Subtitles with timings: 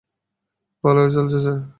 [0.83, 1.61] ভালোই চলছে, স্যার।